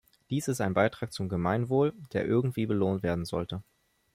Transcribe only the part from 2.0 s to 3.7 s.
der irgendwie belohnt werden sollte.